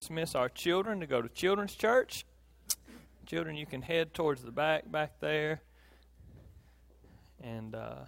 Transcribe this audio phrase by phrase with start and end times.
[0.00, 2.24] dismiss our children to go to children's church.
[3.26, 5.60] Children, you can head towards the back back there.
[7.44, 8.06] And uh,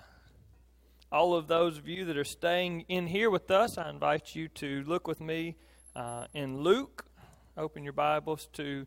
[1.12, 4.48] all of those of you that are staying in here with us, I invite you
[4.48, 5.56] to look with me
[5.94, 7.04] uh, in Luke.
[7.58, 8.86] Open your Bibles to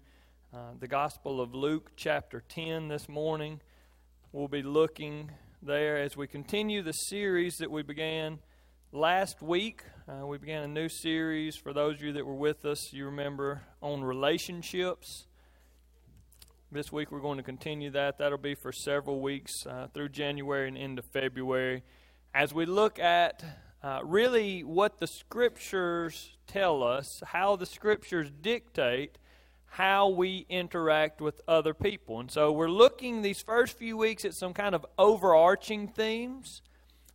[0.51, 3.61] uh, the Gospel of Luke, chapter 10, this morning.
[4.31, 5.29] We'll be looking
[5.61, 8.39] there as we continue the series that we began
[8.95, 9.83] last week.
[10.07, 11.57] Uh, we began a new series.
[11.57, 15.27] For those of you that were with us, you remember on relationships.
[16.71, 18.17] This week we're going to continue that.
[18.19, 21.83] That'll be for several weeks uh, through January and into February
[22.33, 23.43] as we look at
[23.83, 29.17] uh, really what the scriptures tell us, how the scriptures dictate
[29.67, 32.21] how we interact with other people.
[32.21, 36.61] And so we're looking these first few weeks at some kind of overarching themes.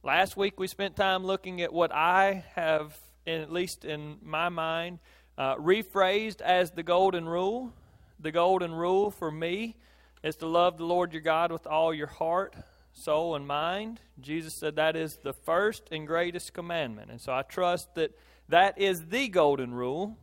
[0.03, 2.97] Last week we spent time looking at what I have,
[3.27, 4.99] in, at least in my mind,
[5.37, 7.75] uh, rephrased as the golden rule.
[8.19, 9.77] The golden rule for me
[10.23, 12.57] is to love the Lord your God with all your heart,
[12.95, 14.01] soul, and mind.
[14.19, 17.11] Jesus said that is the first and greatest commandment.
[17.11, 20.17] And so I trust that that is the golden rule.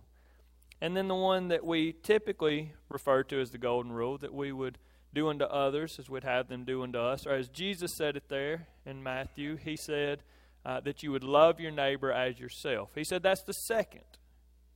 [0.81, 4.51] And then the one that we typically refer to as the golden rule that we
[4.51, 4.79] would
[5.17, 7.25] do unto others as we'd have them do unto us.
[7.25, 10.21] Or as Jesus said it there in Matthew, he said
[10.63, 12.91] uh, that you would love your neighbor as yourself.
[12.93, 14.01] He said that's the second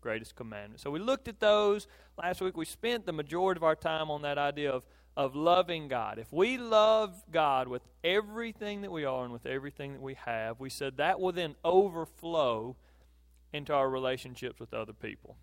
[0.02, 0.82] greatest commandment.
[0.82, 1.86] So we looked at those
[2.18, 2.58] last week.
[2.58, 4.84] We spent the majority of our time on that idea of
[5.18, 6.18] of loving God.
[6.18, 10.60] If we love God with everything that we are and with everything that we have,
[10.60, 12.78] we said that will then overflow
[13.52, 15.36] into our relationships with other people.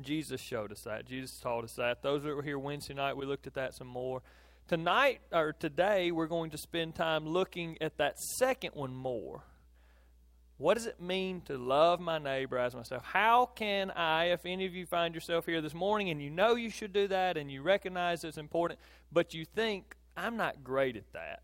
[0.00, 1.06] Jesus showed us that.
[1.06, 2.02] Jesus taught us that.
[2.02, 4.22] Those that were here Wednesday night, we looked at that some more.
[4.68, 9.42] Tonight, or today, we're going to spend time looking at that second one more.
[10.58, 13.02] What does it mean to love my neighbor as myself?
[13.02, 16.54] How can I, if any of you find yourself here this morning and you know
[16.54, 18.78] you should do that and you recognize it's important,
[19.10, 21.42] but you think, I'm not great at that,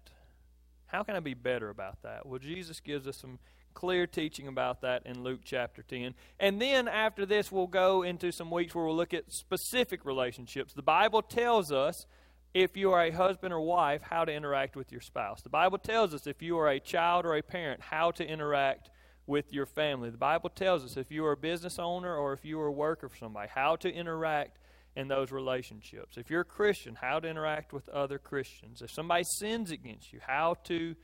[0.84, 2.26] how can I be better about that?
[2.26, 3.38] Well, Jesus gives us some
[3.76, 6.14] clear teaching about that in Luke chapter 10.
[6.41, 10.72] And then after this, we'll go into some weeks where we'll look at specific relationships.
[10.72, 12.06] The Bible tells us
[12.54, 15.42] if you are a husband or wife, how to interact with your spouse.
[15.42, 18.88] The Bible tells us if you are a child or a parent, how to interact
[19.26, 20.09] with your family.
[20.09, 22.72] The Bible tells us if you are a business owner or if you are a
[22.72, 24.59] worker for somebody, how to interact
[24.97, 26.16] in those relationships.
[26.16, 28.81] If you're a Christian, how to interact with other Christians.
[28.81, 30.97] If somebody sins against you, how to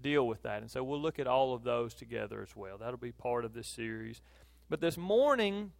[0.00, 0.62] deal with that.
[0.62, 2.78] And so we'll look at all of those together as well.
[2.78, 4.20] That'll be part of this series.
[4.68, 5.72] But this morning,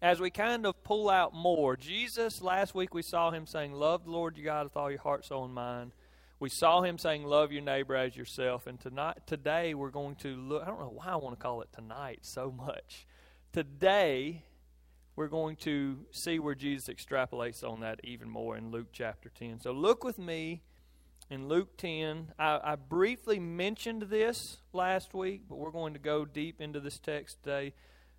[0.00, 4.04] as we kind of pull out more, Jesus, last week we saw him saying, Love
[4.04, 5.92] the Lord your God with all your heart, soul, and mind.
[6.40, 8.66] We saw him saying, Love your neighbor as yourself.
[8.66, 10.62] And tonight, today, we're going to look.
[10.62, 13.06] I don't know why I want to call it tonight so much.
[13.52, 14.44] Today,
[15.18, 19.58] we're going to see where Jesus extrapolates on that even more in Luke chapter 10.
[19.60, 20.62] So look with me
[21.30, 22.32] in Luke 10.
[22.38, 26.98] I, I briefly mentioned this last week, but we're going to go deep into this
[26.98, 27.74] text today.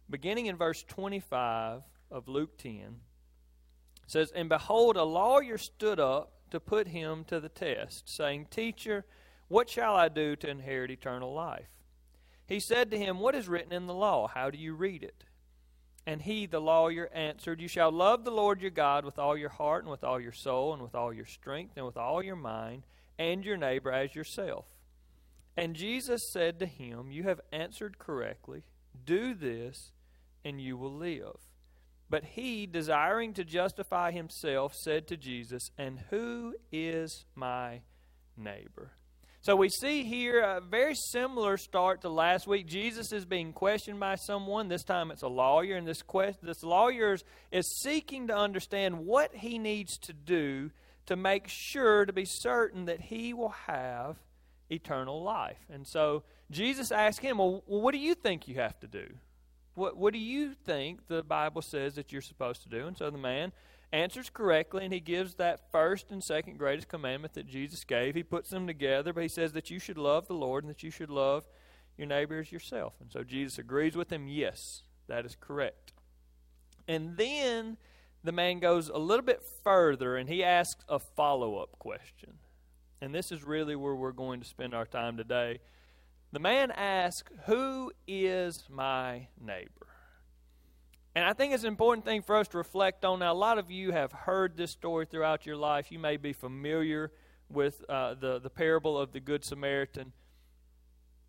[0.09, 1.81] Beginning in verse 25
[2.12, 2.98] of Luke 10,
[4.08, 9.06] says, And behold, a lawyer stood up to put him to the test, saying, Teacher,
[9.48, 11.69] what shall I do to inherit eternal life?
[12.48, 14.28] He said to him, What is written in the law?
[14.28, 15.24] How do you read it?
[16.08, 19.50] And he, the lawyer, answered, You shall love the Lord your God with all your
[19.50, 22.36] heart, and with all your soul, and with all your strength, and with all your
[22.36, 22.84] mind,
[23.19, 24.66] and your neighbor as yourself.
[25.56, 28.63] And Jesus said to him, You have answered correctly.
[29.06, 29.91] Do this,
[30.44, 31.35] and you will live.
[32.09, 37.81] But he, desiring to justify himself, said to Jesus, And who is my
[38.38, 38.94] neighbor?
[39.41, 42.68] So we see here a very similar start to last week.
[42.68, 44.68] Jesus is being questioned by someone.
[44.68, 47.18] This time it's a lawyer, and this, quest, this lawyer
[47.51, 50.72] is seeking to understand what he needs to do
[51.09, 54.18] to make sure, to be certain that he will have
[54.70, 55.58] eternal life.
[55.68, 56.22] And so
[56.52, 59.08] Jesus asked him, Well, what do you think you have to do?
[59.74, 62.86] What, what do you think the Bible says that you're supposed to do?
[62.86, 63.54] And so the man
[63.92, 68.13] answers correctly, and he gives that first and second greatest commandment that Jesus gave.
[68.13, 70.84] He puts them together, but he says that you should love the Lord and that
[70.84, 71.48] you should love
[71.98, 72.94] your neighbor as yourself.
[73.01, 75.94] And so Jesus agrees with him, yes, that is correct.
[76.88, 77.78] And then
[78.24, 82.33] the man goes a little bit further and he asks a follow up question.
[83.01, 85.60] And this is really where we're going to spend our time today.
[86.31, 89.88] The man asks, Who is my neighbor?
[91.16, 93.19] And I think it's an important thing for us to reflect on.
[93.19, 95.92] Now, a lot of you have heard this story throughout your life.
[95.92, 97.12] You may be familiar
[97.50, 100.13] with uh, the, the parable of the Good Samaritan.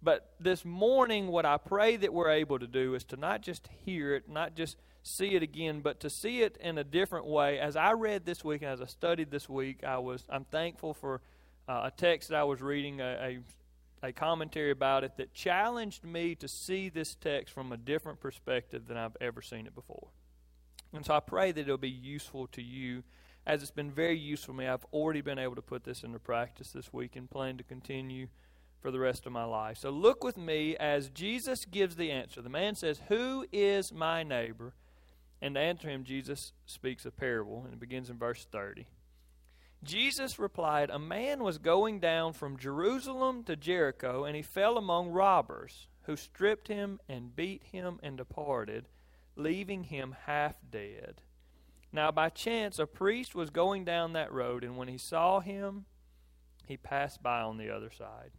[0.02, 3.68] But this morning, what I pray that we're able to do is to not just
[3.84, 7.58] hear it, not just see it again, but to see it in a different way.
[7.58, 10.94] As I read this week and as I studied this week, I was I'm thankful
[10.94, 11.20] for
[11.68, 13.38] uh, a text that I was reading, a,
[14.02, 18.20] a, a commentary about it that challenged me to see this text from a different
[18.20, 20.08] perspective than I've ever seen it before.
[20.92, 23.04] And so I pray that it'll be useful to you,
[23.46, 24.66] as it's been very useful to me.
[24.66, 28.28] I've already been able to put this into practice this week and plan to continue
[28.80, 29.78] for the rest of my life.
[29.78, 32.42] So look with me as Jesus gives the answer.
[32.42, 34.74] The man says, Who is my neighbor?
[35.42, 38.86] And to answer him, Jesus speaks a parable, and it begins in verse 30.
[39.82, 45.08] Jesus replied, A man was going down from Jerusalem to Jericho, and he fell among
[45.08, 48.88] robbers, who stripped him and beat him and departed,
[49.36, 51.22] leaving him half dead.
[51.92, 55.86] Now, by chance, a priest was going down that road, and when he saw him,
[56.66, 58.30] he passed by on the other side.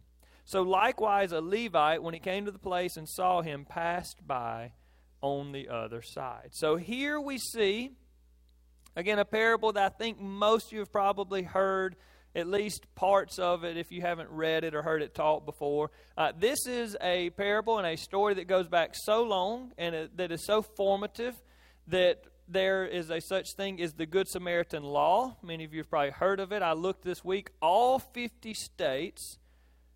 [0.44, 4.72] So, likewise, a Levite, when he came to the place and saw him, passed by
[5.22, 6.50] on the other side.
[6.52, 7.92] So here we see,
[8.94, 11.96] again, a parable that I think most of you have probably heard
[12.34, 15.90] at least parts of it if you haven't read it or heard it taught before.
[16.16, 20.16] Uh, this is a parable and a story that goes back so long and it,
[20.16, 21.34] that is so formative
[21.88, 25.36] that there is a such thing as the Good Samaritan law.
[25.42, 26.62] Many of you have probably heard of it.
[26.62, 27.50] I looked this week.
[27.60, 29.38] All 50 states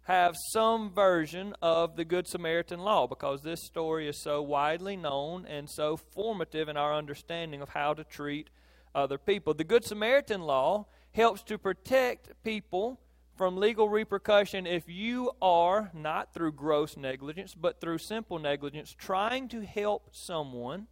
[0.06, 5.44] have some version of the Good Samaritan law because this story is so widely known
[5.47, 8.49] and so formative in our understanding of how to treat
[8.94, 9.53] other people.
[9.53, 13.00] The Good Samaritan law helps to protect people
[13.37, 19.49] from legal repercussion if you are, not through gross negligence, but through simple negligence, trying
[19.49, 20.87] to help someone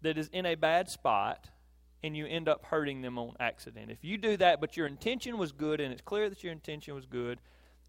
[0.00, 1.48] that is in a bad spot
[2.04, 3.90] and you end up hurting them on accident.
[3.90, 6.94] If you do that, but your intention was good and it's clear that your intention
[6.94, 7.40] was good,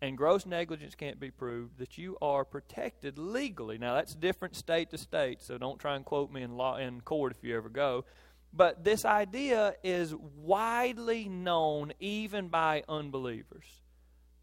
[0.03, 3.77] and gross negligence can't be proved, that you are protected legally.
[3.77, 6.99] Now, that's different state to state, so don't try and quote me in, law, in
[6.99, 8.03] court if you ever go.
[8.51, 13.63] But this idea is widely known even by unbelievers.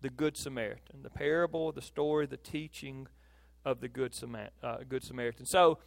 [0.01, 3.07] The Good Samaritan, the parable, the story, the teaching
[3.63, 4.17] of the Good,
[4.63, 5.45] uh, Good Samaritan.
[5.45, 5.79] So,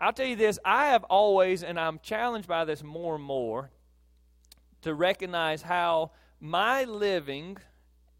[0.00, 3.70] I'll tell you this I have always, and I'm challenged by this more and more,
[4.80, 6.10] to recognize how
[6.40, 7.58] my living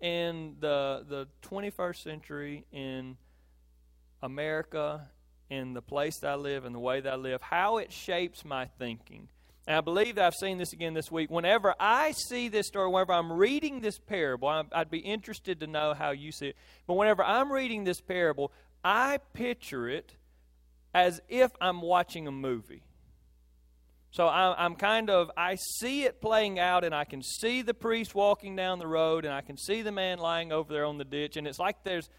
[0.02, 3.16] in the the 21st century in
[4.20, 5.08] America,
[5.48, 8.44] in the place that I live, and the way that I live, how it shapes
[8.44, 9.28] my thinking.
[9.66, 11.30] And I believe that I've seen this again this week.
[11.30, 15.94] Whenever I see this story, whenever I'm reading this parable, I'd be interested to know
[15.94, 16.56] how you see it.
[16.88, 18.52] But whenever I'm reading this parable,
[18.82, 20.16] I picture it
[20.92, 22.82] as if I'm watching a movie.
[24.12, 27.72] So I, am kind of, I see it playing out, and I can see the
[27.72, 30.98] priest walking down the road, and I can see the man lying over there on
[30.98, 32.10] the ditch, and it's like there's,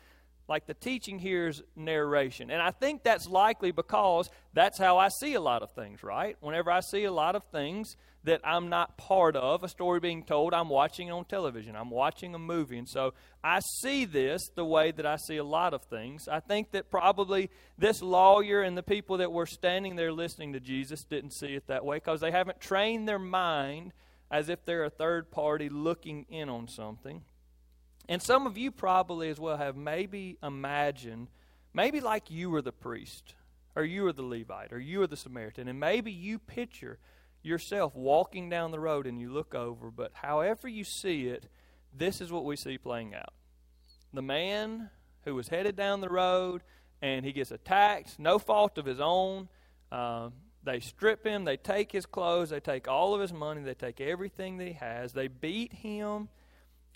[0.47, 2.49] like the teaching here is narration.
[2.49, 6.35] And I think that's likely because that's how I see a lot of things, right?
[6.39, 10.23] Whenever I see a lot of things, that I'm not part of, a story being
[10.23, 11.75] told, I'm watching on television.
[11.75, 12.77] I'm watching a movie.
[12.77, 16.27] And so I see this the way that I see a lot of things.
[16.29, 20.61] I think that probably this lawyer and the people that were standing there listening to
[20.61, 23.93] Jesus didn't see it that way because they haven't trained their mind
[24.31, 27.23] as if they're a third party looking in on something.
[28.07, 31.27] And some of you probably as well have maybe imagined,
[31.73, 33.35] maybe like you were the priest,
[33.75, 36.99] or you were the Levite, or you were the Samaritan, and maybe you picture
[37.43, 41.47] yourself walking down the road and you look over, but however you see it,
[41.95, 43.33] this is what we see playing out.
[44.13, 44.89] The man
[45.25, 46.63] who was headed down the road
[47.01, 49.49] and he gets attacked, no fault of his own.
[49.91, 50.29] Uh,
[50.63, 53.99] they strip him, they take his clothes, they take all of his money, they take
[53.99, 56.29] everything that he has, they beat him.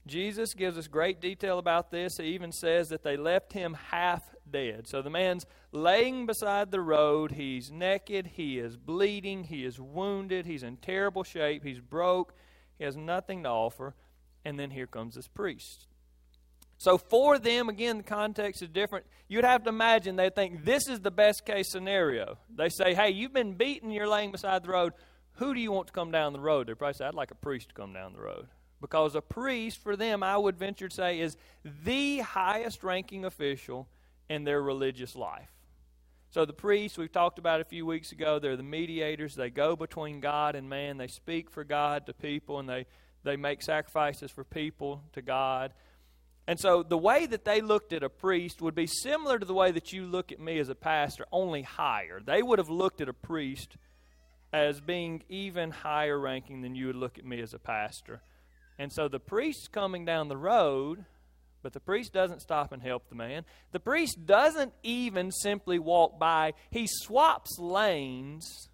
[0.08, 2.18] Jesus gives us great detail about this.
[2.18, 4.88] He even says that they left him half dead.
[4.88, 7.32] So the man's laying beside the road.
[7.32, 8.28] He's naked.
[8.28, 9.46] He is bleeding.
[9.46, 10.46] He is wounded.
[10.46, 11.64] He's in terrible shape.
[11.64, 12.34] He's broke.
[12.78, 13.96] He has nothing to offer.
[14.46, 15.88] And then here comes this priest.
[16.78, 19.06] So for them, again, the context is different.
[19.28, 22.38] You'd have to imagine they think this is the best case scenario.
[22.56, 23.90] They say, hey, you've been beaten.
[23.90, 24.94] You're laying beside the road.
[25.34, 26.68] Who do you want to come down the road?
[26.68, 28.48] They probably say, I'd like a priest to come down the road.
[28.80, 31.36] Because a priest, for them, I would venture to say, is
[31.84, 33.88] the highest ranking official
[34.30, 35.50] in their religious life.
[36.30, 39.34] So the priests, we've talked about a few weeks ago, they're the mediators.
[39.34, 40.98] They go between God and man.
[40.98, 42.86] They speak for God to people, and they,
[43.24, 45.74] they make sacrifices for people to God.
[46.46, 49.54] And so the way that they looked at a priest would be similar to the
[49.54, 52.22] way that you look at me as a pastor, only higher.
[52.24, 53.76] They would have looked at a priest
[54.54, 58.22] as being even higher ranking than you would look at me as a pastor.
[58.80, 61.06] And so the priest coming down the road
[61.68, 63.44] but the priest doesn't stop and help the man.
[63.74, 68.70] The priest doesn't even simply walk by, he swaps lanes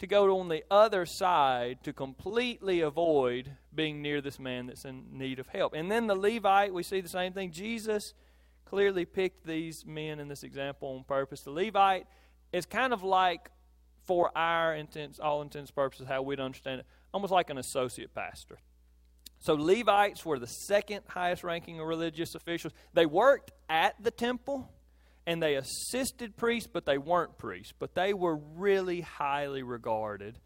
[0.00, 5.06] to go on the other side to completely avoid being near this man that's in
[5.12, 5.74] need of help.
[5.74, 7.52] And then the Levite, we see the same thing.
[7.52, 8.14] Jesus
[8.64, 11.42] clearly picked these men in this example on purpose.
[11.42, 12.06] The Levite
[12.52, 13.50] is kind of like,
[14.04, 18.58] for our intents, all intents purposes, how we'd understand it, almost like an associate pastor.
[19.40, 22.74] So Levites were the second highest ranking of religious officials.
[22.92, 24.70] They worked at the temple
[25.26, 27.72] and they assisted priests, but they weren't priests.
[27.78, 30.38] But they were really highly regarded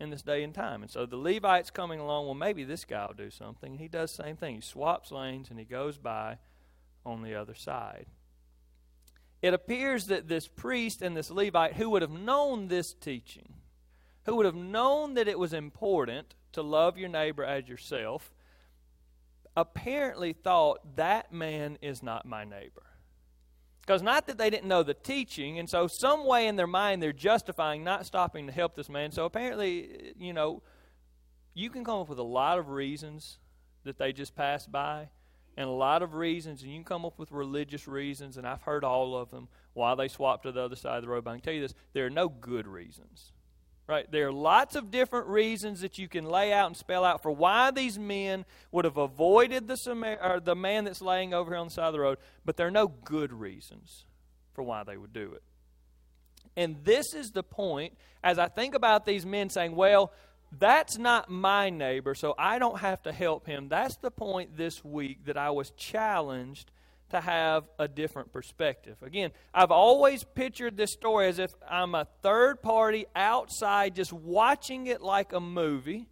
[0.00, 0.82] in this day and time.
[0.82, 3.76] And so the Levites coming along, well, maybe this guy will do something.
[3.76, 4.56] He does the same thing.
[4.56, 6.38] He swaps lanes and he goes by
[7.04, 8.06] on the other side.
[9.42, 13.55] It appears that this priest and this Levite, who would have known this teaching,
[14.26, 18.34] who would have known that it was important to love your neighbor as yourself,
[19.56, 22.82] apparently thought that man is not my neighbor.
[23.80, 27.00] Because not that they didn't know the teaching, and so some way in their mind
[27.00, 29.12] they're justifying not stopping to help this man.
[29.12, 30.62] So apparently, you know,
[31.54, 33.38] you can come up with a lot of reasons
[33.84, 35.10] that they just passed by,
[35.56, 38.62] and a lot of reasons, and you can come up with religious reasons, and I've
[38.62, 41.22] heard all of them why they swapped to the other side of the road.
[41.22, 43.32] But I can tell you this: there are no good reasons.
[43.88, 44.10] Right?
[44.10, 47.30] There are lots of different reasons that you can lay out and spell out for
[47.30, 51.68] why these men would have avoided the, Samar- the man that's laying over here on
[51.68, 54.04] the side of the road, but there are no good reasons
[54.54, 55.42] for why they would do it.
[56.56, 60.12] And this is the point as I think about these men saying, well,
[60.58, 63.68] that's not my neighbor, so I don't have to help him.
[63.68, 66.70] That's the point this week that I was challenged
[67.10, 68.96] to have a different perspective.
[69.02, 74.86] Again, I've always pictured this story as if I'm a third party outside just watching
[74.86, 76.08] it like a movie.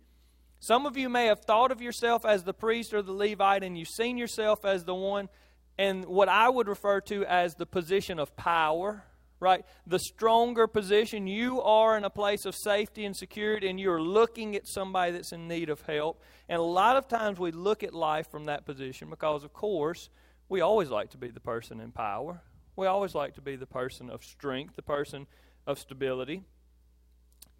[0.60, 3.76] Some of you may have thought of yourself as the priest or the Levite, and
[3.76, 5.28] you've seen yourself as the one
[5.76, 9.04] in what I would refer to as the position of power,
[9.40, 9.64] right?
[9.86, 11.26] The stronger position.
[11.26, 15.32] You are in a place of safety and security, and you're looking at somebody that's
[15.32, 16.22] in need of help.
[16.48, 20.08] And a lot of times we look at life from that position because, of course,
[20.48, 22.42] we always like to be the person in power.
[22.76, 25.26] We always like to be the person of strength, the person
[25.66, 26.42] of stability.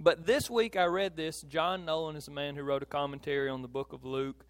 [0.00, 1.42] But this week I read this.
[1.42, 4.44] John Nolland is a man who wrote a commentary on the book of Luke.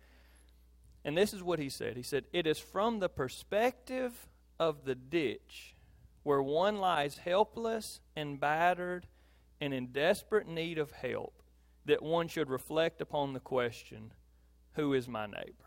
[1.04, 4.26] And this is what he said He said, It is from the perspective
[4.58, 5.74] of the ditch
[6.22, 9.06] where one lies helpless and battered
[9.60, 11.42] and in desperate need of help
[11.84, 14.12] that one should reflect upon the question,
[14.72, 15.63] Who is my neighbor?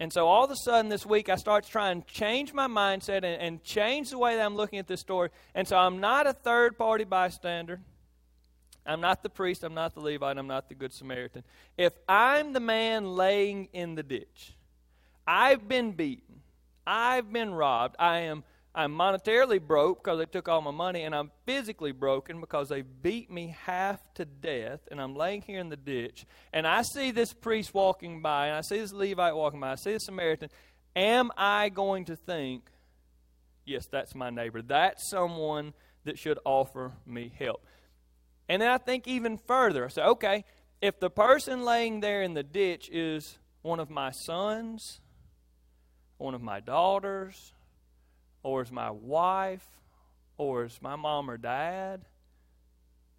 [0.00, 2.68] And so all of a sudden this week, I start to try and change my
[2.68, 5.30] mindset and, and, change the way that I'm looking at this story.
[5.54, 7.80] And so I'm not a third party bystander.
[8.86, 9.64] I'm not the priest.
[9.64, 10.38] I'm not the Levite.
[10.38, 11.42] I'm not the Good Samaritan.
[11.76, 14.54] If I'm the man laying in the ditch,
[15.26, 16.40] I've been beaten,
[16.86, 18.44] I've been robbed, I am
[18.78, 22.82] I'm monetarily broke because they took all my money, and I'm physically broken because they
[22.82, 26.24] beat me half to death, and I'm laying here in the ditch.
[26.52, 29.74] And I see this priest walking by, and I see this Levite walking by, I
[29.74, 30.50] see this Samaritan.
[30.94, 32.70] Am I going to think,
[33.64, 34.62] yes, that's my neighbor?
[34.62, 37.66] That's someone that should offer me help.
[38.48, 39.86] And then I think even further.
[39.86, 40.44] I say, okay,
[40.80, 45.00] if the person laying there in the ditch is one of my sons,
[46.16, 47.52] one of my daughters,
[48.42, 49.66] or is my wife,
[50.36, 52.02] or is my mom or dad,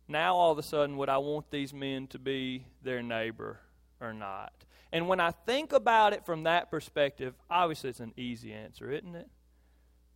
[0.07, 3.59] now all of a sudden would I want these men to be their neighbor
[4.01, 4.53] or not?
[4.91, 9.15] And when I think about it from that perspective, obviously it's an easy answer, isn't
[9.15, 9.27] it?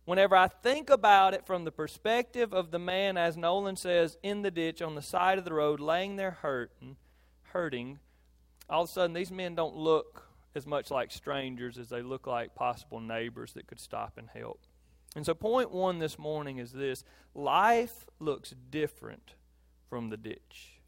[0.04, 4.42] Whenever I think about it from the perspective of the man, as Nolland says, in
[4.42, 6.96] the ditch on the side of the road, laying there hurting,
[7.44, 8.00] hurting,
[8.68, 12.26] all of a sudden these men don't look as much like strangers as they look
[12.26, 14.60] like possible neighbors that could stop and help.
[15.14, 17.04] And so, point one this morning is this
[17.34, 19.34] life looks different
[19.88, 20.80] from the ditch.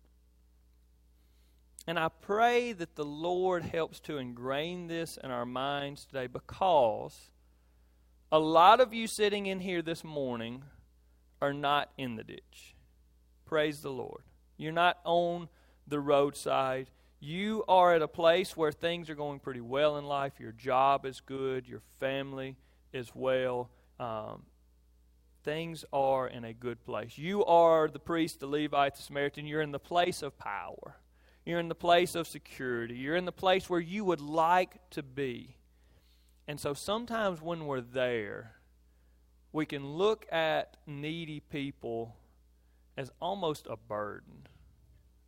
[1.87, 7.31] And I pray that the Lord helps to ingrain this in our minds today because
[8.33, 10.65] a lot of you sitting in here this morning
[11.41, 12.75] are not in the ditch.
[13.45, 14.23] Praise the Lord.
[14.57, 15.49] You're not on
[15.87, 16.91] the roadside.
[17.21, 20.41] You are at a place where things are going pretty well in life.
[20.41, 22.57] Your job is good, your family
[22.93, 24.43] is well um,
[25.45, 27.17] things are in a good place.
[27.17, 29.47] You are the priest, the Levite, the Samaritan.
[29.47, 30.97] You're in the place of power.
[31.45, 32.97] You're in the place of security.
[32.97, 35.57] You're in the place where you would like to be.
[36.49, 38.57] And so sometimes when we're there,
[39.53, 42.17] we can look at needy people
[42.97, 44.49] as almost a burden,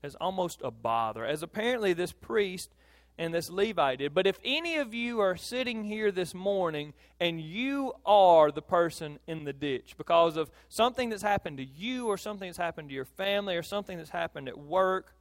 [0.02, 1.24] as almost a bother.
[1.24, 2.74] As apparently this priest
[3.18, 4.14] and this Levite did.
[4.14, 9.18] But if any of you are sitting here this morning and you are the person
[9.26, 12.94] in the ditch because of something that's happened to you or something that's happened to
[12.94, 15.14] your family or something that's happened at work,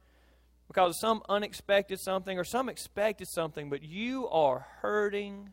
[0.68, 5.52] because of some unexpected something or some expected something, but you are hurting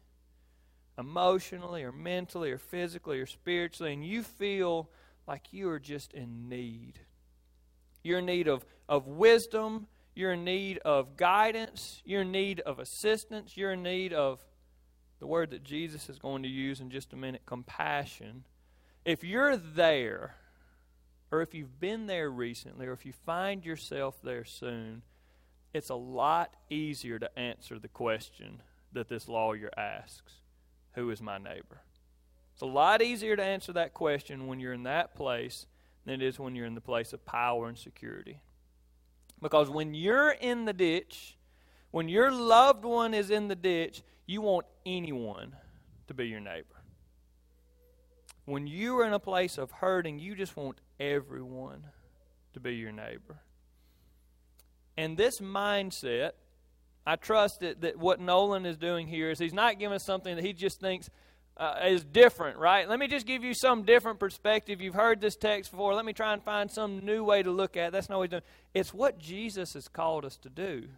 [1.00, 4.90] emotionally or mentally or physically or spiritually, and you feel
[5.25, 7.00] like you are just in need.
[8.04, 12.02] You're in need of, of wisdom you're in need of guidance.
[12.06, 13.58] You're in need of assistance.
[13.58, 14.40] You're in need of
[15.20, 18.46] the word that Jesus is going to use in just a minute compassion.
[19.04, 20.36] If you're there,
[21.32, 25.02] or if you've been there recently, or if you find yourself there soon,
[25.74, 28.62] it's a lot easier to answer the question
[28.94, 30.34] that this lawyer asks
[30.94, 31.82] Who is my neighbor?
[32.54, 35.66] It's a lot easier to answer that question when you're in that place
[36.06, 38.40] than it is when you're in the place of power and security.
[39.42, 41.38] Because when you're in the ditch,
[41.92, 45.56] when your loved one is in the ditch, you want anyone
[46.08, 46.75] to be your neighbor.
[48.46, 51.84] When you are in a place of hurting, you just want everyone
[52.54, 53.39] to be your neighbor.
[54.98, 56.32] And this mindset,
[57.06, 60.36] I trust that, that what Nolland is doing here is he's not giving us something
[60.36, 61.10] that he just thinks
[61.58, 62.88] uh, is different, right?
[62.88, 64.82] Let me just give you some different perspective.
[64.82, 65.94] You've heard this text before.
[65.94, 67.92] Let me try and find some new way to look at it.
[67.94, 68.44] That's not what he's doing.
[68.74, 70.90] It's what Jesus has called us to do.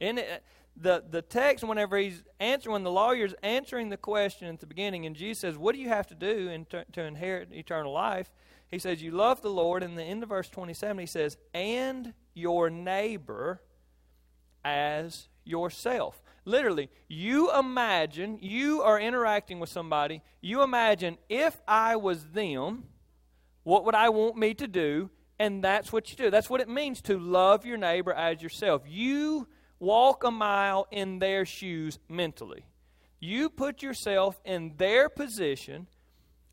[0.00, 0.42] In it,
[0.76, 5.06] the, the text, whenever he's answering, when the lawyer's answering the question at the beginning,
[5.06, 8.30] and Jesus says, What do you have to do in to, to inherit eternal life?
[8.68, 9.82] He says, You love the Lord.
[9.82, 13.62] And the end of verse 27, he says, And your neighbor
[14.64, 16.20] as yourself.
[16.46, 22.84] Literally, you imagine, you are interacting with somebody, you imagine if I was them,
[23.64, 25.10] what would I want me to do?
[25.40, 26.30] And that's what you do.
[26.30, 28.82] That's what it means to love your neighbor as yourself.
[28.86, 29.48] You
[29.80, 32.64] walk a mile in their shoes mentally.
[33.18, 35.88] You put yourself in their position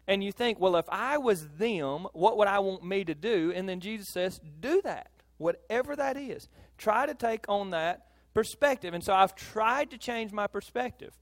[0.08, 3.54] and you think, well, if I was them, what would I want me to do?
[3.56, 6.50] And then Jesus says, do that, whatever that is.
[6.80, 8.94] Try to take on that perspective.
[8.94, 11.14] And so I've tried to change my perspective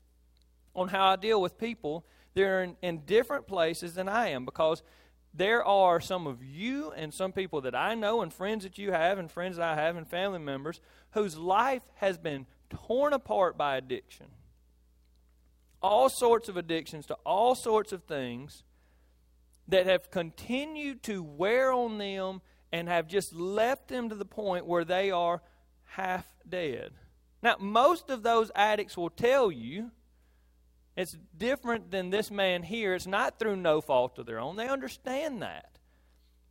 [0.76, 4.46] on how I deal with people that are in, in, different places than I am
[4.46, 4.84] because
[5.34, 8.92] there are some of you and some people that I know and friends that you
[8.92, 10.80] have and friends that I have and family members
[11.12, 14.28] whose life has been torn apart by addiction.
[15.82, 18.64] All sorts of addictions to all sorts of things
[19.68, 24.66] that have continued to wear on them and have just left them to the point
[24.66, 25.42] where they are
[25.86, 26.92] half dead.
[27.44, 29.92] Now, most of those addicts will tell you
[30.96, 32.94] it's different than this man here.
[32.94, 34.56] It's not through no fault of their own.
[34.56, 35.78] They understand that.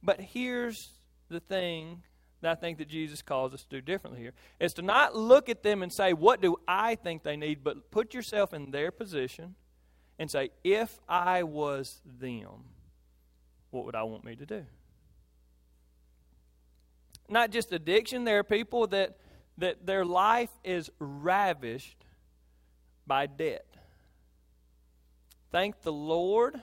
[0.02, 0.88] But here's
[1.28, 2.02] the thing
[2.40, 5.48] that I think that Jesus calls us to do differently here is to not look
[5.48, 7.62] at them and say, What do I think they need?
[7.62, 9.54] but put yourself in their position
[10.18, 12.64] and say, If I was them,
[13.70, 14.64] what would I want me to do?
[17.28, 19.16] Not just addiction, there are people that
[19.60, 22.04] that their life is ravished
[23.06, 23.66] by debt.
[25.52, 26.60] Thank the Lord.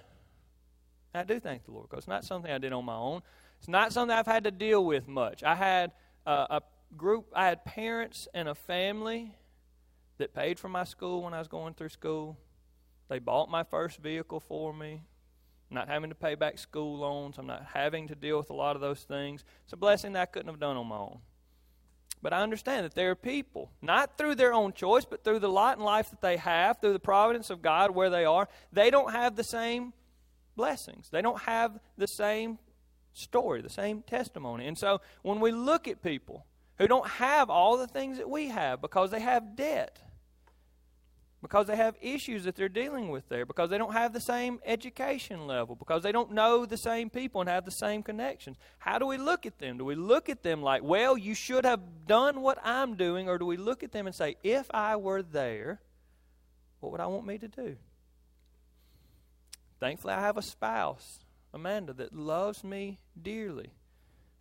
[1.13, 3.21] I do thank the Lord because it's not something I did on my own.
[3.60, 5.43] It's not something I've had to deal with much.
[5.43, 5.91] I had
[6.25, 6.62] uh, a
[6.95, 9.36] group, I had parents and a family
[10.17, 12.38] that paid for my school when I was going through school.
[13.10, 15.03] They bought my first vehicle for me.
[15.69, 17.38] I'm not having to pay back school loans.
[17.38, 19.43] I'm not having to deal with a lot of those things.
[19.65, 21.19] It's a blessing that I couldn't have done on my own.
[22.21, 25.49] But I understand that there are people, not through their own choice, but through the
[25.49, 28.89] lot in life that they have, through the providence of God where they are, they
[28.89, 29.93] don't have the same
[30.56, 31.10] blessings.
[31.10, 32.58] They don't have the same
[33.13, 34.67] story, the same testimony.
[34.67, 36.45] And so when we look at people
[36.77, 39.99] who don't have all the things that we have because they have debt,
[41.41, 44.60] because they have issues that they're dealing with there, because they don't have the same
[44.65, 48.58] education level, because they don't know the same people and have the same connections.
[48.80, 49.78] How do we look at them?
[49.78, 53.38] Do we look at them like, well, you should have done what I'm doing, or
[53.38, 55.80] do we look at them and say, if I were there,
[56.80, 57.78] what would I want me to do?
[59.80, 61.19] Thankfully, I have a spouse,
[61.54, 63.73] Amanda, that loves me dearly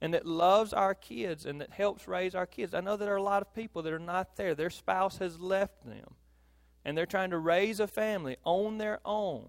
[0.00, 2.72] and that loves our kids and that helps raise our kids.
[2.72, 4.54] I know there are a lot of people that are not there.
[4.54, 6.14] Their spouse has left them
[6.87, 9.44] and they're trying to raise a family on their own.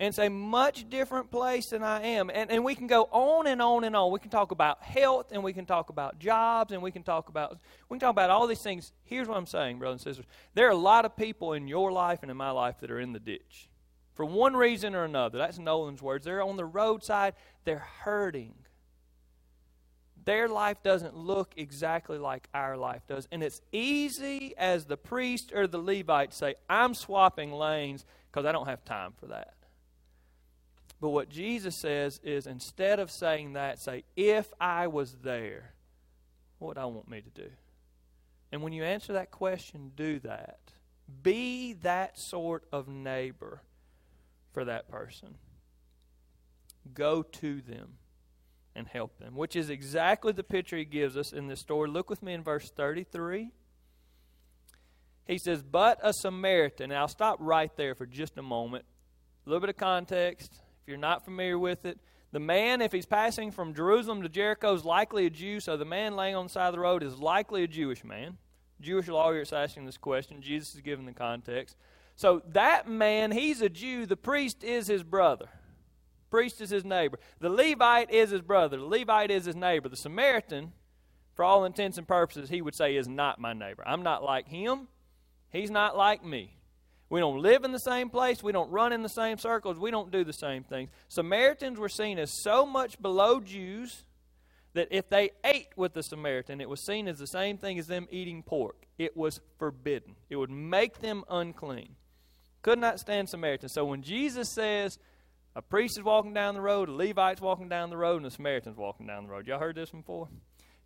[0.00, 2.32] And it's a much different place than I am.
[2.34, 4.10] And, and we can go on and on and on.
[4.10, 7.28] We can talk about health and we can talk about jobs and we can talk
[7.28, 8.92] about we can talk about all these things.
[9.04, 10.26] Here's what I'm saying, brothers and sisters.
[10.54, 12.98] There are a lot of people in your life and in my life that are
[12.98, 13.68] in the ditch.
[14.14, 15.38] For one reason or another.
[15.38, 16.24] That's Nolland's words.
[16.24, 17.34] They're on the roadside,
[17.64, 18.54] they're hurting.
[20.24, 23.28] Their life doesn't look exactly like our life does.
[23.30, 28.52] And it's easy as the priest or the Levite say, I'm swapping lanes because I
[28.52, 29.54] don't have time for that.
[31.00, 35.74] But what Jesus says is instead of saying that, say, if I was there,
[36.58, 37.50] what would I want me to do?
[38.52, 40.60] And when you answer that question, do that.
[41.22, 43.62] Be that sort of neighbor
[44.52, 45.34] for that person.
[46.94, 47.94] Go to them
[48.76, 51.88] and help them, which is exactly the picture he gives us in this story.
[51.88, 53.50] Look with me in verse 33.
[55.26, 56.90] He says, But a Samaritan.
[56.90, 58.84] Now, I'll stop right there for just a moment.
[59.46, 60.52] A little bit of context.
[60.82, 61.98] If you're not familiar with it,
[62.32, 65.84] the man, if he's passing from Jerusalem to Jericho, is likely a Jew, so the
[65.84, 68.38] man laying on the side of the road is likely a Jewish man.
[68.80, 70.42] Jewish lawyer is asking this question.
[70.42, 71.76] Jesus is giving the context.
[72.16, 74.04] So that man, he's a Jew.
[74.04, 75.48] The priest is his brother
[76.34, 77.20] priest is his neighbor.
[77.38, 78.76] The Levite is his brother.
[78.76, 79.88] The Levite is his neighbor.
[79.88, 80.72] The Samaritan,
[81.34, 83.84] for all intents and purposes, he would say is not my neighbor.
[83.86, 84.88] I'm not like him.
[85.52, 86.56] He's not like me.
[87.08, 88.42] We don't live in the same place.
[88.42, 89.78] We don't run in the same circles.
[89.78, 90.90] We don't do the same things.
[91.08, 94.02] Samaritans were seen as so much below Jews
[94.72, 97.86] that if they ate with the Samaritan, it was seen as the same thing as
[97.86, 98.88] them eating pork.
[98.98, 101.94] It was forbidden, it would make them unclean.
[102.62, 103.72] Could not stand Samaritans.
[103.72, 104.98] So when Jesus says,
[105.56, 108.30] a priest is walking down the road, a Levite's walking down the road, and a
[108.30, 109.46] Samaritan's walking down the road.
[109.46, 110.28] Y'all heard this before?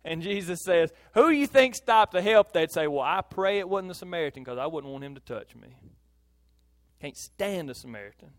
[0.05, 2.53] And Jesus says, Who you think stopped to help?
[2.53, 5.21] They'd say, Well, I pray it wasn't the Samaritan because I wouldn't want him to
[5.21, 5.75] touch me.
[7.01, 8.29] Can't stand a Samaritan.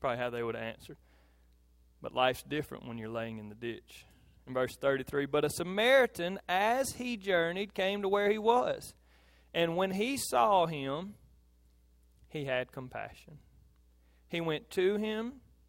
[0.00, 0.98] Probably how they would have answered.
[2.02, 4.04] But life's different when you're laying in the ditch.
[4.46, 8.94] In verse 33, but a Samaritan, as he journeyed, came to where he was.
[9.52, 11.14] And when he saw him,
[12.28, 13.38] he had compassion.
[14.28, 15.40] He went to him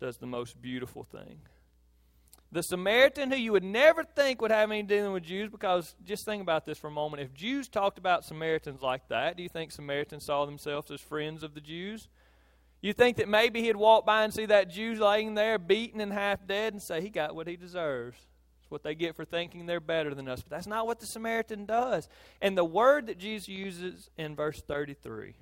[0.00, 1.40] does the most beautiful thing.
[2.52, 6.24] The Samaritan, who you would never think would have any dealing with Jews, because just
[6.24, 7.22] think about this for a moment.
[7.22, 11.44] If Jews talked about Samaritans like that, do you think Samaritans saw themselves as friends
[11.44, 12.08] of the Jews?
[12.82, 16.12] You think that maybe he'd walk by and see that Jew laying there, beaten and
[16.12, 18.16] half dead, and say, He got what he deserves.
[18.62, 20.42] It's what they get for thinking they're better than us.
[20.42, 22.08] But that's not what the Samaritan does.
[22.40, 25.34] And the word that Jesus uses in verse 33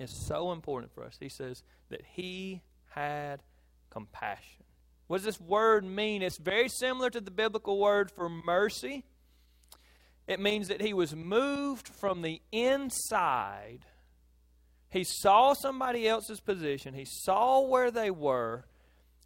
[0.00, 1.16] is so important for us.
[1.20, 3.40] He says that he had
[3.90, 4.64] compassion.
[5.06, 6.22] What does this word mean?
[6.22, 9.04] It's very similar to the biblical word for mercy.
[10.28, 13.80] It means that he was moved from the inside.
[14.88, 18.66] He saw somebody else's position, he saw where they were,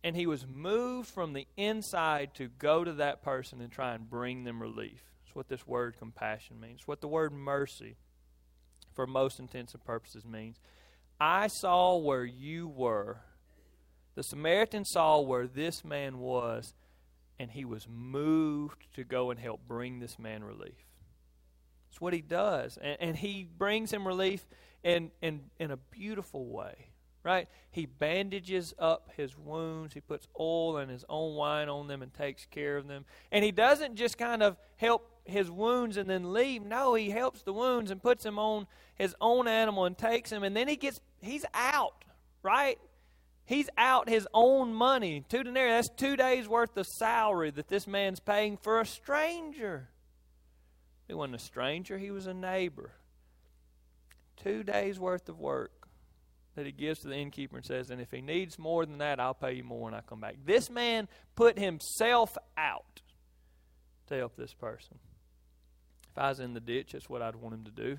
[0.03, 4.09] and he was moved from the inside to go to that person and try and
[4.09, 5.03] bring them relief.
[5.24, 6.87] That's what this word compassion means.
[6.87, 7.96] What the word mercy,
[8.94, 10.59] for most intents and purposes, means.
[11.18, 13.18] I saw where you were
[14.14, 16.74] the Samaritan saw where this man was,
[17.38, 20.87] and he was moved to go and help bring this man relief.
[21.88, 22.79] That's what he does.
[22.81, 24.46] And, and he brings him relief
[24.83, 26.90] in, in, in a beautiful way,
[27.22, 27.48] right?
[27.70, 32.12] He bandages up his wounds, he puts oil and his own wine on them and
[32.14, 33.05] takes care of them.
[33.33, 36.64] And he doesn't just kind of help his wounds and then leave.
[36.64, 40.44] No, he helps the wounds and puts him on his own animal and takes him,
[40.44, 42.05] and then he gets, he's out,
[42.42, 42.79] right?
[43.46, 45.24] He's out his own money.
[45.28, 49.88] Two denarii, that's two days' worth of salary that this man's paying for a stranger.
[51.07, 52.92] He wasn't a stranger, he was a neighbor.
[54.42, 55.88] Two days' worth of work
[56.54, 59.20] that he gives to the innkeeper and says, And if he needs more than that,
[59.20, 60.37] I'll pay you more when I come back.
[60.44, 63.02] This man put himself out
[64.07, 64.98] to help this person.
[66.11, 67.98] If I was in the ditch, that's what I'd want him to do.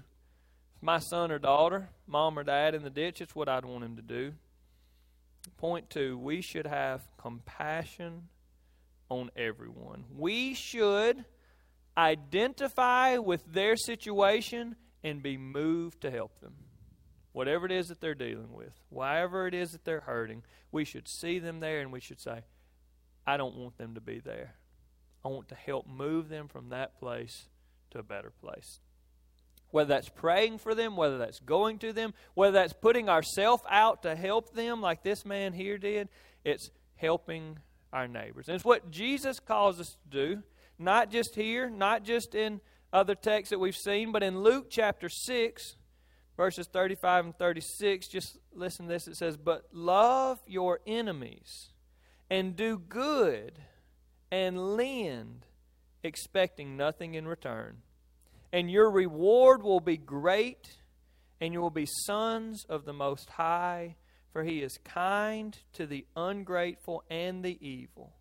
[0.75, 3.83] If my son or daughter, mom or dad in the ditch, it's what I'd want
[3.83, 4.33] him to do.
[5.57, 8.29] Point two, we should have compassion
[9.09, 10.05] on everyone.
[10.15, 11.25] We should
[11.97, 16.53] identify with their situation and be moved to help them.
[17.31, 21.07] Whatever it is that they're dealing with, whatever it is that they're hurting, we should
[21.07, 22.43] see them there and we should say,
[23.27, 24.55] I don't want them to be there.
[25.23, 27.47] I want to help move them from that place
[27.91, 28.79] to a better place
[29.75, 34.03] whether that's praying for them, whether that's going to them, whether that's putting ourselves out
[34.03, 36.07] to help them, like this man here did,
[36.45, 37.59] it's helping
[37.91, 38.47] our neighbors.
[38.47, 40.43] And it's what Jesus calls us to do.
[40.79, 42.61] not just here, not just in
[42.93, 45.75] other texts that we've seen, but in Luke chapter 6,
[46.37, 49.09] verses 35 and 36, just listen to this.
[49.09, 51.73] It says, But love your enemies,
[52.29, 53.59] and do good,
[54.31, 55.45] and lend,
[56.01, 57.81] expecting nothing in return.
[58.55, 60.77] And your reward will be great,
[61.41, 63.97] and you will be sons of the Most High,
[64.31, 68.13] for he is kind to the ungrateful and the evil.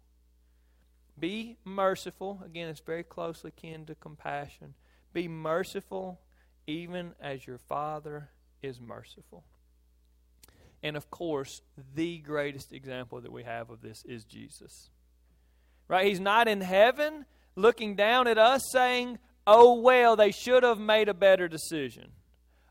[1.17, 2.43] Be merciful.
[2.45, 4.75] Again, it's very closely kin to compassion.
[5.13, 6.19] Be merciful
[6.67, 9.45] even as your Father is merciful.
[10.83, 11.61] And of course,
[11.95, 14.91] the greatest example that we have of this is Jesus.
[15.87, 16.09] Right?
[16.09, 21.09] He's not in heaven looking down at us saying, Oh, well, they should have made
[21.09, 22.13] a better decision.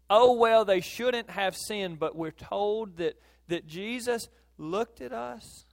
[0.10, 2.00] Oh, well, they shouldn't have sinned.
[2.00, 5.66] But we're told that, that Jesus looked at us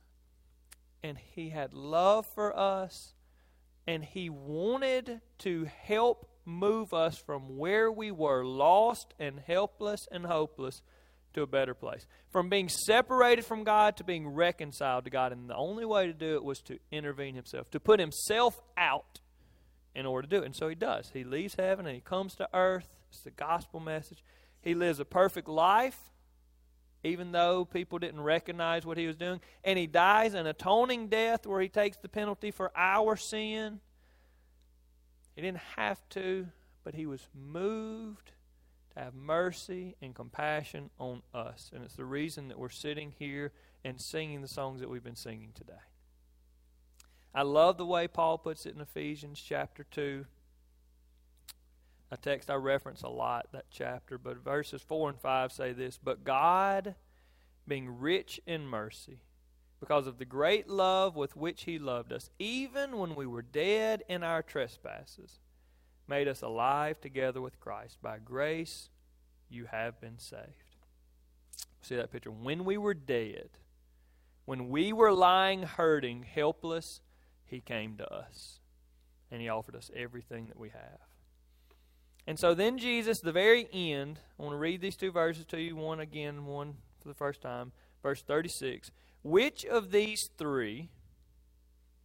[1.03, 3.15] and he had love for us
[3.87, 10.27] and he wanted to help move us from where we were lost and helpless and
[10.27, 10.83] hopeless
[11.33, 12.07] to a better place.
[12.31, 15.33] From being separated from God to being reconciled to God.
[15.33, 19.21] And the only way to do it was to intervene himself, to put himself out
[19.95, 20.47] in order to do it.
[20.47, 21.11] And so he does.
[21.13, 22.89] He leaves heaven and he comes to earth.
[23.11, 24.25] It's the gospel message.
[24.61, 25.99] He lives a perfect life,
[27.03, 29.41] even though people didn't recognize what he was doing.
[29.65, 33.81] And he dies an atoning death where he takes the penalty for our sin.
[35.35, 36.49] He didn't have to,
[36.85, 38.33] but he was moved
[38.95, 41.71] to have mercy and compassion on us.
[41.75, 43.53] And it's the reason that we're sitting here
[43.85, 45.73] and singing the songs that we've been singing today.
[47.35, 50.27] I love the way Paul puts it in Ephesians chapter 2.
[52.11, 55.97] A text I reference a lot, that chapter, but verses 4 and 5 say this
[55.97, 56.97] But God,
[57.69, 59.21] being rich in mercy,
[59.79, 64.03] because of the great love with which He loved us, even when we were dead
[64.09, 65.39] in our trespasses,
[66.09, 67.99] made us alive together with Christ.
[68.03, 68.91] By grace,
[69.49, 70.77] you have been saved.
[71.81, 72.33] See that picture?
[72.33, 73.51] When we were dead,
[74.47, 77.01] when we were lying hurting, helpless,
[77.51, 78.61] he came to us
[79.31, 80.99] and He offered us everything that we have.
[82.27, 85.61] And so then Jesus, the very end, I want to read these two verses to
[85.61, 87.73] you, one again, one for the first time.
[88.03, 88.91] Verse 36.
[89.23, 90.91] Which of these three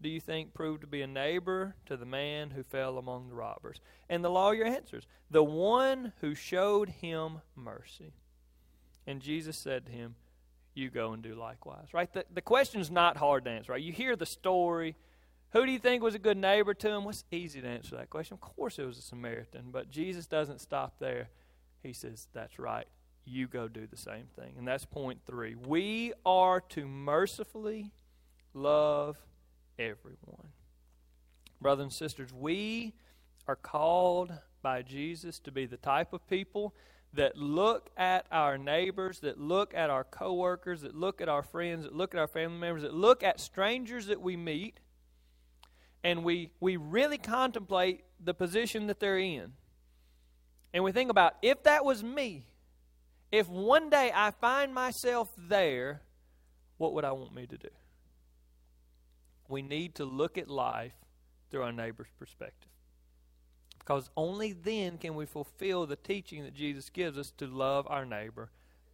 [0.01, 3.35] do you think proved to be a neighbor to the man who fell among the
[3.35, 3.79] robbers?
[4.09, 8.13] And the lawyer answers, The one who showed him mercy.
[9.07, 10.15] And Jesus said to him,
[10.73, 11.93] You go and do likewise.
[11.93, 12.11] Right?
[12.11, 13.81] The, the question's not hard to answer, right?
[13.81, 14.95] You hear the story,
[15.55, 17.05] who do you think was a good neighbor to him?
[17.05, 18.33] What's easy to answer that question?
[18.33, 21.29] Of course it was a Samaritan, but Jesus doesn't stop there.
[21.81, 22.85] He says, That's right.
[23.23, 24.55] You go do the same thing.
[24.57, 25.55] And that's point three.
[25.55, 27.93] We are to mercifully
[28.53, 29.17] love
[29.79, 30.49] everyone.
[31.61, 32.93] Brothers and sisters, we
[33.47, 36.75] are called by Jesus to be the type of people
[37.13, 41.85] that look at our neighbors, that look at our coworkers, that look at our friends,
[41.85, 44.81] that look at our family members, that look at strangers that we meet,
[46.05, 49.53] and we, we really contemplate the position that they're in.
[50.71, 52.45] And we think about if that was me,
[53.31, 56.03] if one day I find myself there,
[56.77, 57.69] what would I want me to do?
[59.49, 60.93] We need to look at life
[61.49, 62.69] through our neighbor's perspective.
[63.79, 68.05] Because only then can we fulfill the teaching that Jesus gives us to love our
[68.05, 68.51] neighbor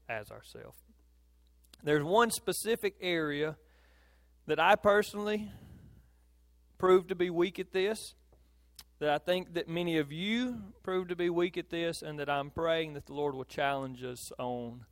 [0.08, 0.78] as ourselves.
[1.84, 3.58] There's one specific area
[4.47, 5.52] that I personally
[6.82, 8.15] proved to be weak at this,
[8.98, 12.28] that I think that many of you proved to be weak at this, and that
[12.28, 14.86] I'm praying that the Lord will challenge us on.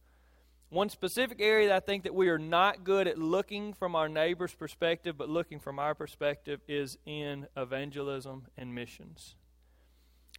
[0.70, 4.08] One specific area that I think that we are not good at looking from our
[4.08, 9.34] neighbor's perspective, but looking from our perspective, is in evangelism and missions.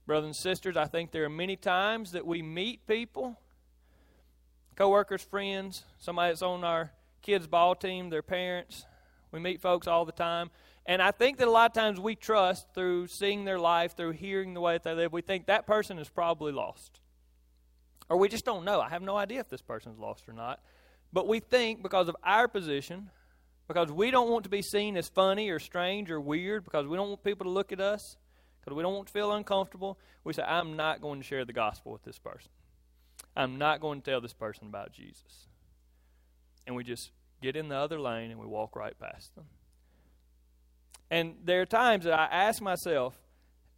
[0.06, 3.40] Brothers and sisters, I think there are many times that we meet people,
[4.76, 8.86] coworkers, friends, somebody that's on our kids' ball team, their parents.
[9.32, 10.50] We meet folks all the time,
[10.90, 14.10] and I think that a lot of times we trust through seeing their life, through
[14.10, 16.98] hearing the way that they live, we think that person is probably lost.
[18.08, 18.80] Or we just don't know.
[18.80, 20.58] I have no idea if this person's lost or not.
[21.12, 23.08] But we think because of our position,
[23.68, 26.96] because we don't want to be seen as funny or strange or weird, because we
[26.96, 28.16] don't want people to look at us,
[28.60, 31.52] because we don't want to feel uncomfortable, we say, I'm not going to share the
[31.52, 32.50] gospel with this person.
[33.36, 35.46] I'm not going to tell this person about Jesus.
[36.66, 39.44] And we just get in the other lane and we walk right past them.
[41.10, 43.18] And there are times that I ask myself,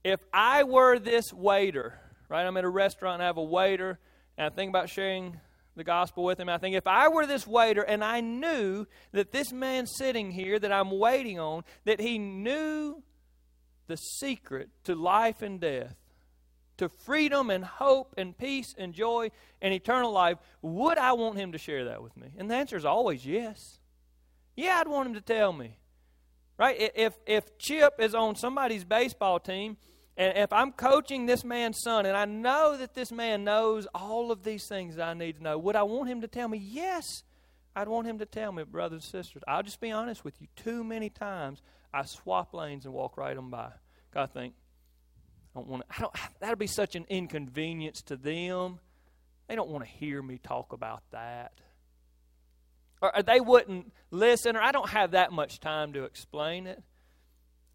[0.04, 2.46] if I were this waiter, right?
[2.46, 3.98] I'm at a restaurant and I have a waiter,
[4.36, 5.40] and I think about sharing
[5.76, 6.48] the gospel with him.
[6.48, 10.58] I think if I were this waiter and I knew that this man sitting here
[10.58, 13.02] that I'm waiting on, that he knew
[13.86, 15.94] the secret to life and death,
[16.78, 21.52] to freedom and hope and peace and joy and eternal life, would I want him
[21.52, 22.28] to share that with me?
[22.36, 23.78] And the answer is always yes.
[24.56, 25.78] Yeah, I'd want him to tell me.
[26.58, 26.92] Right?
[26.94, 29.76] If if Chip is on somebody's baseball team
[30.16, 34.30] and if I'm coaching this man's son and I know that this man knows all
[34.30, 36.58] of these things that I need to know, would I want him to tell me?
[36.58, 37.24] Yes.
[37.74, 39.42] I'd want him to tell me, brothers and sisters.
[39.48, 40.46] I'll just be honest with you.
[40.56, 41.62] Too many times
[41.92, 43.70] I swap lanes and walk right on by.
[44.14, 44.52] I think,
[45.56, 48.78] I don't want to, I don't, that'll be such an inconvenience to them.
[49.48, 51.52] They don't want to hear me talk about that.
[53.02, 56.82] Or, or they wouldn't listen, or I don't have that much time to explain it.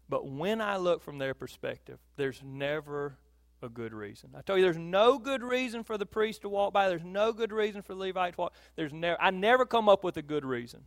[0.08, 3.18] But when I look from their perspective, there's never
[3.62, 4.30] a good reason.
[4.36, 6.88] I tell you, there's no good reason for the priest to walk by.
[6.88, 8.54] There's no good reason for Levite to walk.
[8.74, 9.20] There's never.
[9.20, 10.84] I never come up with a good reason.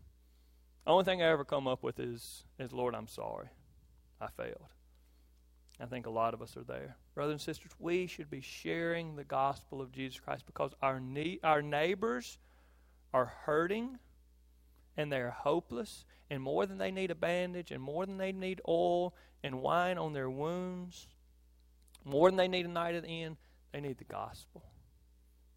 [0.88, 3.50] Only thing I ever come up with is, is Lord, I'm sorry.
[4.20, 4.74] I failed.
[5.80, 6.96] I think a lot of us are there.
[7.14, 11.40] Brothers and sisters, we should be sharing the gospel of Jesus Christ because our need,
[11.44, 12.38] our neighbors
[13.14, 13.98] are hurting
[14.98, 18.62] and they're hopeless and more than they need a bandage and more than they need
[18.68, 21.08] oil and wine on their wounds,
[22.06, 23.38] more than they need a night at the inn,
[23.72, 24.64] they need the gospel.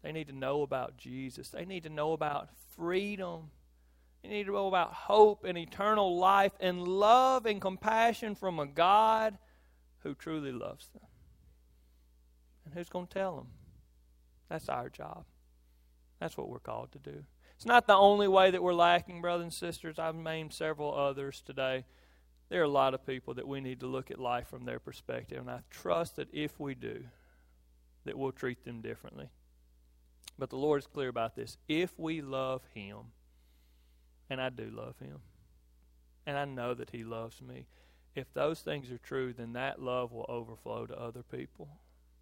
[0.03, 1.49] They need to know about Jesus.
[1.49, 3.51] They need to know about freedom.
[4.21, 8.65] They need to know about hope and eternal life and love and compassion from a
[8.65, 9.37] God
[9.99, 11.07] who truly loves them.
[12.65, 13.47] And who's going to tell them?
[14.49, 15.25] That's our job.
[16.19, 17.23] That's what we're called to do.
[17.55, 19.97] It's not the only way that we're lacking, brothers and sisters.
[19.97, 21.85] I've named several others today
[22.49, 24.79] there are a lot of people that we need to look at life from their
[24.79, 27.03] perspective, and I trust that if we do,
[28.05, 29.29] that we'll treat them differently.
[30.37, 31.57] But the Lord is clear about this.
[31.67, 32.97] If we love Him,
[34.29, 35.19] and I do love Him,
[36.27, 37.65] and I know that He loves me,
[38.13, 41.67] if those things are true, then that love will overflow to other people.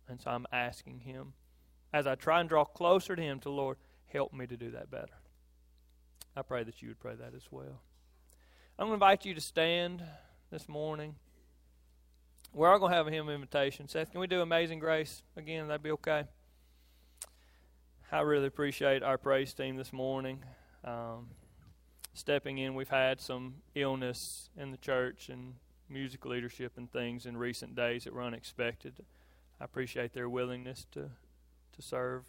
[0.07, 1.33] And so I'm asking Him,
[1.91, 4.89] as I try and draw closer to Him, to Lord, help me to do that
[4.89, 5.13] better.
[6.35, 7.81] I pray that you would pray that as well.
[8.77, 10.03] I'm going to invite you to stand
[10.51, 11.15] this morning.
[12.53, 13.87] We're all going to have a hymn invitation.
[13.87, 15.67] Seth, can we do Amazing Grace again?
[15.67, 16.23] That'd be okay.
[18.11, 20.43] I really appreciate our praise team this morning.
[20.83, 21.29] Um,
[22.13, 25.55] stepping in, we've had some illness in the church and
[25.89, 28.93] music leadership and things in recent days that were unexpected.
[29.59, 31.09] I appreciate their willingness to
[31.73, 32.25] to serve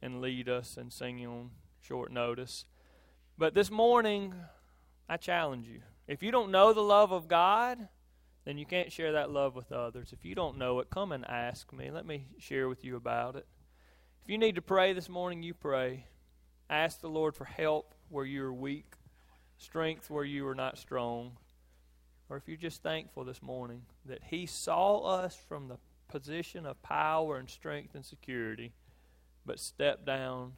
[0.00, 2.64] and lead us and sing on short notice.
[3.38, 4.34] But this morning,
[5.08, 5.82] I challenge you.
[6.08, 7.78] If you don't know the love of God,
[8.44, 10.12] then you can't share that love with others.
[10.12, 11.92] If you don't know it, come and ask me.
[11.92, 13.46] Let me share with you about it.
[14.24, 16.06] If you need to pray this morning, you pray.
[16.68, 18.94] Ask the Lord for help where you are weak,
[19.56, 21.36] strength where you are not strong.
[22.28, 26.82] Or if you're just thankful this morning that He saw us from the position of
[26.82, 28.72] power and strength and security,
[29.46, 30.54] but stepped down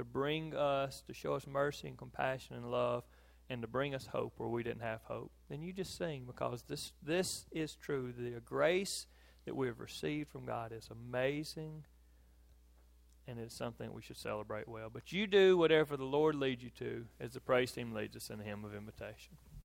[0.00, 3.04] to bring us, to show us mercy and compassion and love
[3.50, 6.62] and to bring us hope where we didn't have hope, then you just sing because
[6.62, 8.12] this this is true.
[8.16, 9.06] The grace
[9.44, 11.84] that we have received from God is amazing
[13.28, 14.88] and it's something we should celebrate well.
[14.90, 18.30] But you do whatever the Lord leads you to as the praise team leads us
[18.30, 19.36] in the hymn of invitation.